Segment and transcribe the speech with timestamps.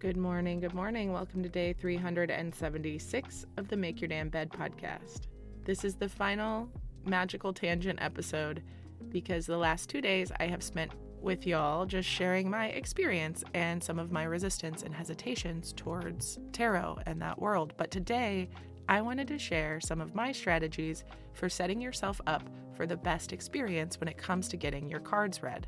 [0.00, 1.12] Good morning, good morning.
[1.12, 5.26] Welcome to day 376 of the Make Your Damn Bed podcast.
[5.66, 6.70] This is the final
[7.04, 8.62] magical tangent episode
[9.10, 13.84] because the last two days I have spent with y'all just sharing my experience and
[13.84, 17.74] some of my resistance and hesitations towards tarot and that world.
[17.76, 18.48] But today,
[18.88, 23.34] I wanted to share some of my strategies for setting yourself up for the best
[23.34, 25.66] experience when it comes to getting your cards read.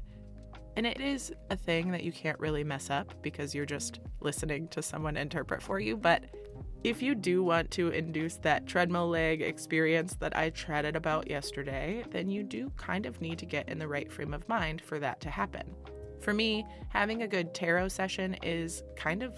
[0.76, 4.68] And it is a thing that you can't really mess up because you're just listening
[4.68, 5.96] to someone interpret for you.
[5.96, 6.24] But
[6.82, 12.04] if you do want to induce that treadmill leg experience that I chatted about yesterday,
[12.10, 14.98] then you do kind of need to get in the right frame of mind for
[14.98, 15.74] that to happen.
[16.20, 19.36] For me, having a good tarot session is kind of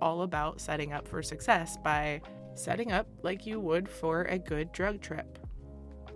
[0.00, 2.20] all about setting up for success by
[2.54, 5.38] setting up like you would for a good drug trip.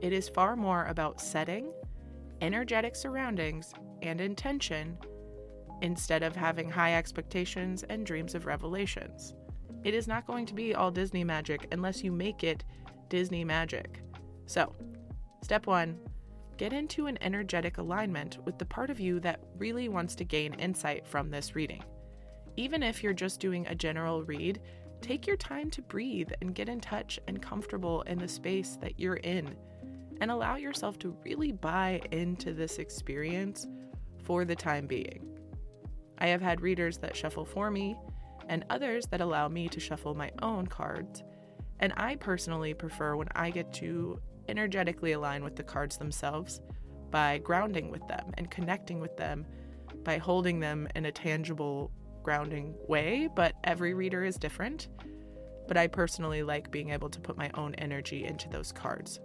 [0.01, 1.73] It is far more about setting,
[2.41, 4.99] energetic surroundings, and intention
[5.83, 9.35] instead of having high expectations and dreams of revelations.
[9.85, 12.65] It is not going to be all Disney magic unless you make it
[13.09, 14.03] Disney magic.
[14.47, 14.75] So,
[15.43, 15.99] step one
[16.57, 20.55] get into an energetic alignment with the part of you that really wants to gain
[20.55, 21.85] insight from this reading.
[22.57, 24.61] Even if you're just doing a general read,
[25.03, 28.99] take your time to breathe and get in touch and comfortable in the space that
[28.99, 29.55] you're in,
[30.21, 33.67] and allow yourself to really buy into this experience
[34.25, 35.27] for the time being.
[36.19, 37.97] I have had readers that shuffle for me,
[38.49, 41.23] and others that allow me to shuffle my own cards,
[41.81, 46.61] and I personally prefer when I get to energetically align with the cards themselves
[47.11, 49.47] by grounding with them and connecting with them
[50.05, 51.91] by holding them in a tangible,
[52.23, 53.29] grounding way.
[53.35, 54.89] But every reader is different.
[55.67, 59.21] But I personally like being able to put my own energy into those cards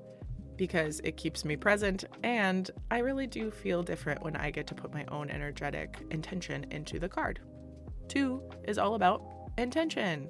[0.62, 4.76] because it keeps me present and I really do feel different when I get to
[4.76, 7.40] put my own energetic intention into the card.
[8.08, 9.24] Two is all about
[9.58, 10.30] intention.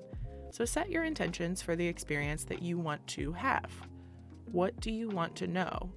[0.51, 3.69] So set your intentions for the experience that you want to have.
[4.45, 5.91] What do you want to know?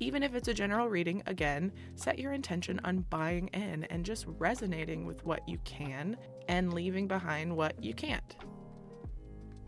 [0.00, 4.26] Even if it's a general reading, again, set your intention on buying in and just
[4.38, 6.14] resonating with what you can
[6.48, 8.36] and leaving behind what you can't.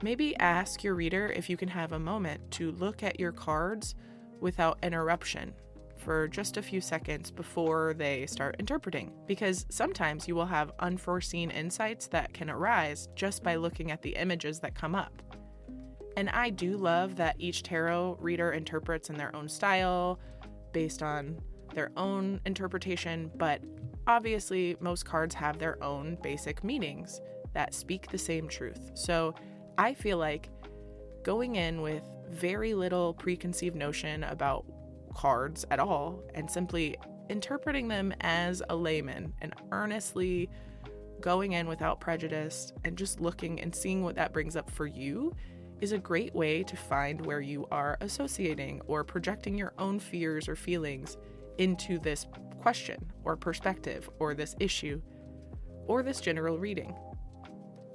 [0.03, 3.95] Maybe ask your reader if you can have a moment to look at your cards
[4.41, 5.55] without interruption
[5.97, 11.51] for just a few seconds before they start interpreting, because sometimes you will have unforeseen
[11.51, 15.23] insights that can arise just by looking at the images that come up.
[16.17, 20.19] And I do love that each tarot reader interprets in their own style,
[20.73, 21.41] based on
[21.73, 23.63] their own interpretation, but
[24.09, 27.21] obviously, most cards have their own basic meanings
[27.55, 28.91] that speak the same truth.
[28.95, 29.35] So
[29.79, 30.51] I feel like
[31.23, 34.65] going in with very little preconceived notion about
[35.15, 36.97] cards at all and simply
[37.29, 40.49] interpreting them as a layman and earnestly
[41.21, 45.35] going in without prejudice and just looking and seeing what that brings up for you
[45.81, 50.49] is a great way to find where you are associating or projecting your own fears
[50.49, 51.17] or feelings
[51.59, 52.27] into this
[52.61, 55.01] question or perspective or this issue
[55.87, 56.95] or this general reading.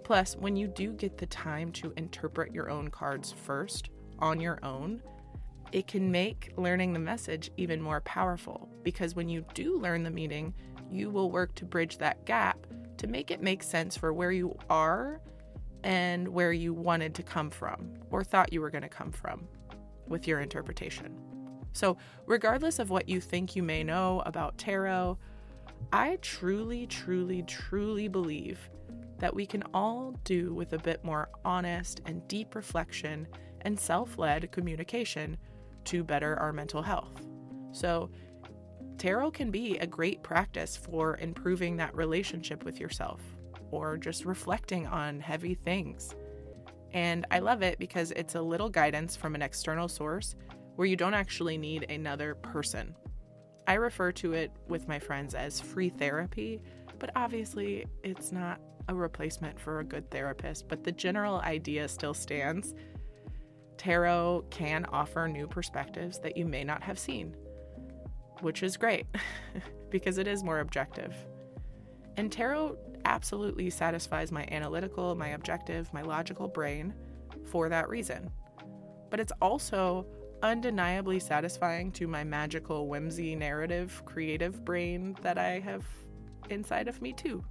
[0.07, 3.89] Plus, when you do get the time to interpret your own cards first
[4.19, 5.01] on your own,
[5.73, 10.09] it can make learning the message even more powerful because when you do learn the
[10.09, 10.53] meaning,
[10.89, 12.65] you will work to bridge that gap
[12.95, 15.19] to make it make sense for where you are
[15.83, 19.45] and where you wanted to come from or thought you were going to come from
[20.07, 21.19] with your interpretation.
[21.73, 25.17] So, regardless of what you think you may know about tarot,
[25.91, 28.69] I truly, truly, truly believe
[29.19, 33.27] that we can all do with a bit more honest and deep reflection
[33.61, 35.37] and self led communication
[35.85, 37.25] to better our mental health.
[37.71, 38.09] So,
[38.97, 43.21] tarot can be a great practice for improving that relationship with yourself
[43.71, 46.15] or just reflecting on heavy things.
[46.93, 50.35] And I love it because it's a little guidance from an external source
[50.75, 52.95] where you don't actually need another person.
[53.67, 56.61] I refer to it with my friends as free therapy,
[56.99, 62.13] but obviously it's not a replacement for a good therapist, but the general idea still
[62.13, 62.73] stands.
[63.77, 67.35] Tarot can offer new perspectives that you may not have seen,
[68.39, 69.05] which is great
[69.89, 71.13] because it is more objective.
[72.15, 76.93] And tarot absolutely satisfies my analytical, my objective, my logical brain
[77.45, 78.31] for that reason.
[79.09, 80.05] But it's also
[80.41, 85.85] undeniably satisfying to my magical, whimsy, narrative, creative brain that I have
[86.49, 87.43] inside of me too.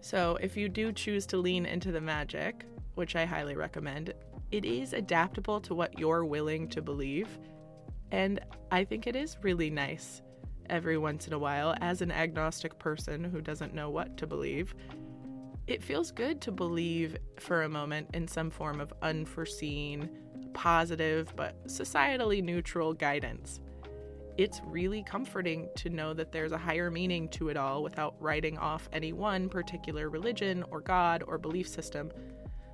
[0.00, 4.12] So, if you do choose to lean into the magic, which I highly recommend,
[4.50, 7.38] it is adaptable to what you're willing to believe.
[8.12, 10.22] And I think it is really nice
[10.70, 14.74] every once in a while as an agnostic person who doesn't know what to believe.
[15.66, 20.10] It feels good to believe for a moment in some form of unforeseen,
[20.54, 23.60] positive, but societally neutral guidance.
[24.36, 28.58] It's really comforting to know that there's a higher meaning to it all without writing
[28.58, 32.10] off any one particular religion or God or belief system.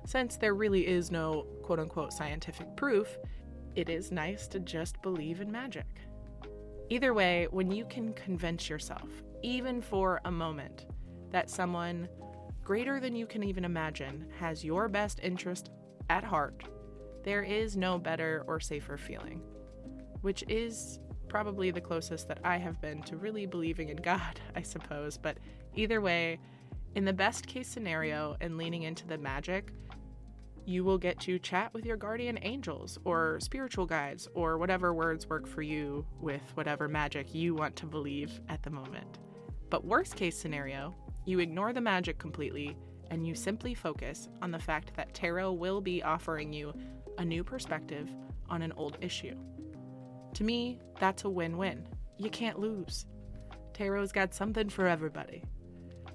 [0.05, 3.17] Since there really is no quote unquote scientific proof,
[3.75, 5.85] it is nice to just believe in magic.
[6.89, 9.09] Either way, when you can convince yourself,
[9.43, 10.87] even for a moment,
[11.29, 12.07] that someone
[12.63, 15.69] greater than you can even imagine has your best interest
[16.09, 16.63] at heart,
[17.23, 19.41] there is no better or safer feeling,
[20.21, 24.61] which is probably the closest that I have been to really believing in God, I
[24.61, 25.17] suppose.
[25.17, 25.37] But
[25.75, 26.39] either way,
[26.95, 29.71] in the best case scenario and leaning into the magic,
[30.65, 35.27] you will get to chat with your guardian angels or spiritual guides or whatever words
[35.27, 39.19] work for you with whatever magic you want to believe at the moment.
[39.69, 40.93] But worst case scenario,
[41.25, 42.77] you ignore the magic completely
[43.09, 46.73] and you simply focus on the fact that tarot will be offering you
[47.17, 48.09] a new perspective
[48.49, 49.35] on an old issue.
[50.33, 51.87] To me, that's a win win.
[52.17, 53.05] You can't lose.
[53.73, 55.43] Tarot's got something for everybody.